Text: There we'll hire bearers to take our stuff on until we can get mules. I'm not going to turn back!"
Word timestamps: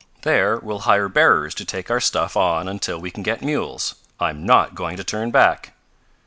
There 0.23 0.57
we'll 0.57 0.79
hire 0.89 1.07
bearers 1.07 1.53
to 1.53 1.63
take 1.63 1.91
our 1.91 1.99
stuff 1.99 2.35
on 2.35 2.67
until 2.67 2.97
we 2.99 3.11
can 3.11 3.21
get 3.21 3.43
mules. 3.43 3.93
I'm 4.19 4.43
not 4.43 4.73
going 4.73 4.97
to 4.97 5.03
turn 5.03 5.29
back!" 5.29 5.75